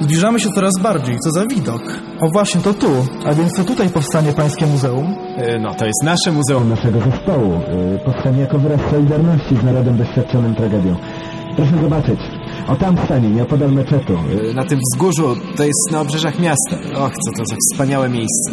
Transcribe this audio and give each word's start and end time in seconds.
Zbliżamy 0.00 0.40
się 0.40 0.48
coraz 0.54 0.72
bardziej, 0.82 1.18
co 1.24 1.30
za 1.30 1.46
widok. 1.46 1.82
O 2.20 2.28
właśnie, 2.32 2.60
to 2.60 2.74
tu. 2.74 2.86
A 3.26 3.34
więc 3.34 3.52
to 3.54 3.64
tutaj 3.64 3.88
powstanie 3.90 4.32
Pańskie 4.32 4.66
Muzeum? 4.66 5.14
E, 5.36 5.58
No, 5.58 5.74
to 5.74 5.86
jest 5.86 6.02
nasze 6.04 6.32
muzeum. 6.32 6.68
naszego 6.68 6.98
zespołu. 7.00 7.52
y, 7.94 7.98
Powstanie 8.04 8.40
jako 8.40 8.58
wyraz 8.58 8.80
solidarności 8.90 9.56
z 9.56 9.62
narodem 9.62 9.96
doświadczonym 9.96 10.54
tragedią. 10.54 10.96
Proszę 11.56 11.72
zobaczyć. 11.82 12.20
O 12.68 12.76
tam 12.76 12.96
stanie, 13.04 13.30
nieopodal 13.30 13.72
meczetu. 13.72 14.12
E, 14.50 14.54
Na 14.54 14.64
tym 14.64 14.78
wzgórzu 14.92 15.36
to 15.56 15.64
jest 15.64 15.90
na 15.92 16.00
obrzeżach 16.00 16.38
miasta. 16.38 16.76
Och, 17.04 17.12
co 17.12 17.30
to 17.38 17.44
za 17.46 17.56
wspaniałe 17.72 18.08
miejsce. 18.08 18.52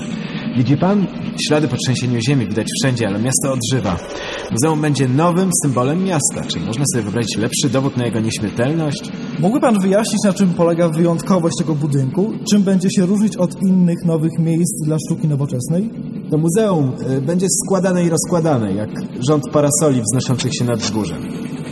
Widzi 0.57 0.77
pan? 0.77 1.07
Ślady 1.47 1.67
po 1.67 1.77
trzęsieniu 1.77 2.19
ziemi 2.29 2.47
widać 2.47 2.67
wszędzie, 2.81 3.07
ale 3.07 3.19
miasto 3.19 3.53
odżywa. 3.53 3.97
Muzeum 4.51 4.81
będzie 4.81 5.07
nowym 5.07 5.49
symbolem 5.63 6.03
miasta. 6.03 6.43
Czy 6.47 6.59
można 6.59 6.83
sobie 6.93 7.03
wyobrazić 7.03 7.37
lepszy 7.37 7.69
dowód 7.69 7.97
na 7.97 8.05
jego 8.05 8.19
nieśmiertelność? 8.19 9.11
Mógłby 9.39 9.59
Pan 9.59 9.79
wyjaśnić, 9.79 10.17
na 10.25 10.33
czym 10.33 10.53
polega 10.53 10.89
wyjątkowość 10.89 11.55
tego 11.59 11.75
budynku? 11.75 12.33
Czym 12.51 12.63
będzie 12.63 12.89
się 12.91 13.05
różnić 13.05 13.37
od 13.37 13.61
innych 13.61 14.05
nowych 14.05 14.31
miejsc 14.39 14.85
dla 14.85 14.97
sztuki 15.05 15.27
nowoczesnej? 15.27 15.89
To 16.31 16.37
muzeum 16.37 16.91
e, 17.07 17.21
będzie 17.21 17.47
składane 17.65 18.03
i 18.03 18.09
rozkładane, 18.09 18.73
jak 18.73 18.89
rząd 19.29 19.43
parasoli 19.53 20.01
wznoszących 20.01 20.51
się 20.55 20.65
nad 20.65 20.79
wzgórzem. 20.79 21.21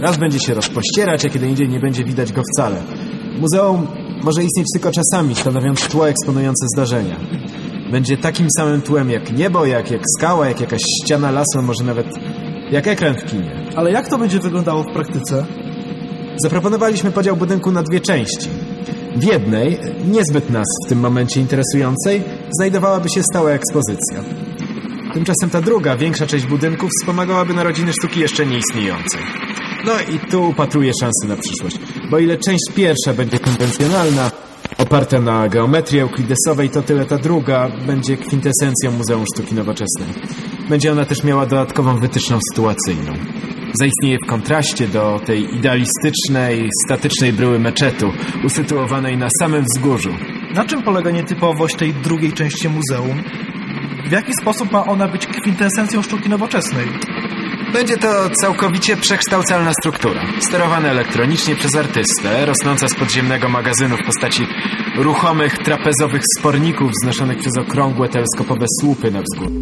Raz 0.01 0.17
będzie 0.17 0.39
się 0.39 0.53
rozpościerać, 0.53 1.25
a 1.25 1.29
kiedy 1.29 1.47
indziej 1.47 1.69
nie 1.69 1.79
będzie 1.79 2.03
widać 2.03 2.33
go 2.33 2.41
wcale. 2.53 2.81
Muzeum 3.41 3.87
może 4.23 4.43
istnieć 4.43 4.67
tylko 4.73 4.91
czasami, 4.91 5.35
stanowiąc 5.35 5.87
tło 5.87 6.09
eksponujące 6.09 6.65
zdarzenia. 6.75 7.19
Będzie 7.91 8.17
takim 8.17 8.47
samym 8.57 8.81
tłem 8.81 9.09
jak 9.09 9.37
niebo, 9.37 9.65
jak, 9.65 9.91
jak 9.91 10.01
skała, 10.17 10.47
jak 10.47 10.61
jakaś 10.61 10.81
ściana 10.81 11.31
lasu, 11.31 11.61
może 11.61 11.83
nawet 11.83 12.07
jak 12.71 12.87
ekran 12.87 13.15
w 13.15 13.25
kinie. 13.25 13.51
Ale 13.75 13.91
jak 13.91 14.09
to 14.09 14.17
będzie 14.17 14.39
wyglądało 14.39 14.83
w 14.83 14.93
praktyce? 14.93 15.45
Zaproponowaliśmy 16.43 17.11
podział 17.11 17.35
budynku 17.35 17.71
na 17.71 17.83
dwie 17.83 17.99
części. 17.99 18.49
W 19.15 19.23
jednej, 19.23 19.79
niezbyt 20.05 20.49
nas 20.49 20.65
w 20.85 20.89
tym 20.89 20.99
momencie 20.99 21.41
interesującej, 21.41 22.23
znajdowałaby 22.57 23.09
się 23.09 23.23
stała 23.23 23.51
ekspozycja. 23.51 24.23
Tymczasem 25.13 25.49
ta 25.49 25.61
druga, 25.61 25.97
większa 25.97 26.27
część 26.27 26.45
budynku 26.45 26.87
wspomagałaby 26.87 27.53
narodziny 27.53 27.93
sztuki 27.93 28.19
jeszcze 28.19 28.45
nieistniejącej. 28.45 29.21
No 29.85 29.93
i 30.15 30.19
tu 30.31 30.49
upatruję 30.49 30.91
szansy 31.01 31.27
na 31.27 31.35
przyszłość, 31.35 31.79
bo 32.11 32.19
ile 32.19 32.37
część 32.37 32.63
pierwsza 32.75 33.13
będzie 33.13 33.39
konwencjonalna, 33.39 34.31
oparta 34.77 35.19
na 35.19 35.47
geometrii 35.47 35.99
euklidesowej, 35.99 36.69
to 36.69 36.81
tyle 36.81 37.05
ta 37.05 37.17
druga 37.17 37.69
będzie 37.87 38.17
kwintesencją 38.17 38.91
Muzeum 38.91 39.25
Sztuki 39.33 39.55
Nowoczesnej. 39.55 40.07
Będzie 40.69 40.91
ona 40.91 41.05
też 41.05 41.23
miała 41.23 41.45
dodatkową 41.45 41.97
wytyczną 41.97 42.39
sytuacyjną. 42.51 43.13
Zaistnieje 43.79 44.17
w 44.25 44.29
kontraście 44.29 44.87
do 44.87 45.19
tej 45.25 45.55
idealistycznej, 45.55 46.69
statycznej 46.85 47.33
bryły 47.33 47.59
meczetu, 47.59 48.11
usytuowanej 48.45 49.17
na 49.17 49.27
samym 49.39 49.65
wzgórzu. 49.75 50.13
Na 50.53 50.65
czym 50.65 50.83
polega 50.83 51.11
nietypowość 51.11 51.75
tej 51.75 51.93
drugiej 51.93 52.33
części 52.33 52.69
muzeum? 52.69 53.23
W 54.07 54.11
jaki 54.11 54.31
sposób 54.41 54.71
ma 54.71 54.85
ona 54.85 55.07
być 55.07 55.27
kwintesencją 55.27 56.01
sztuki 56.01 56.29
nowoczesnej? 56.29 56.87
Będzie 57.75 57.97
to 57.97 58.29
całkowicie 58.41 58.97
przekształcalna 58.97 59.71
struktura, 59.79 60.21
sterowana 60.39 60.87
elektronicznie 60.87 61.55
przez 61.55 61.75
artystę, 61.75 62.45
rosnąca 62.45 62.87
z 62.87 62.95
podziemnego 62.95 63.49
magazynu 63.49 63.95
w 63.97 64.05
postaci 64.05 64.43
ruchomych, 64.97 65.57
trapezowych 65.57 66.21
sporników 66.37 66.91
wznoszonych 66.91 67.37
przez 67.37 67.57
okrągłe 67.57 68.09
teleskopowe 68.09 68.65
słupy 68.81 69.11
na 69.11 69.21
wzgórzu. 69.21 69.59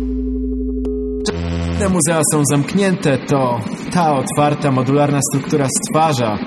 Te 1.79 1.89
muzea 1.89 2.21
są 2.33 2.43
zamknięte, 2.51 3.17
to 3.17 3.59
ta 3.93 4.15
otwarta, 4.15 4.71
modularna 4.71 5.19
struktura 5.31 5.67
stwarza, 5.67 6.37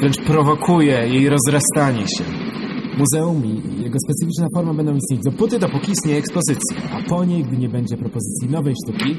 wręcz 0.00 0.16
prowokuje 0.26 1.08
jej 1.08 1.28
rozrastanie 1.28 2.08
się. 2.18 2.24
Muzeum 2.98 3.44
i 3.44 3.82
jego 3.82 3.98
specyficzna 4.06 4.46
forma 4.54 4.74
będą 4.74 4.94
istnieć 4.94 5.20
dopóty, 5.24 5.58
dopóki 5.58 5.92
istnieje 5.92 6.18
ekspozycja, 6.18 6.76
a 6.92 7.08
po 7.08 7.24
niej, 7.24 7.44
gdy 7.44 7.56
nie 7.56 7.68
będzie 7.68 7.96
propozycji 7.96 8.48
nowej 8.50 8.74
sztuki, 8.84 9.16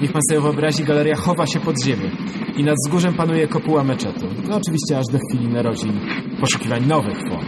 niech 0.00 0.12
pan 0.12 0.22
sobie 0.30 0.40
wyobrazi, 0.40 0.84
galeria 0.84 1.16
chowa 1.16 1.46
się 1.46 1.60
pod 1.60 1.82
ziemię 1.84 2.10
i 2.56 2.64
nad 2.64 2.74
wzgórzem 2.86 3.14
panuje 3.14 3.48
kopuła 3.48 3.84
meczetu. 3.84 4.26
No 4.48 4.56
oczywiście 4.56 4.98
aż 4.98 5.04
do 5.12 5.18
chwili 5.28 5.48
narodzin 5.48 6.00
poszukiwań 6.40 6.86
nowych 6.86 7.18
form. 7.18 7.46